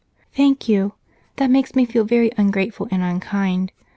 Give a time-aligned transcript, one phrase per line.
[0.35, 0.93] "Thank you
[1.35, 3.71] that makes me feel very ungrateful and unkind.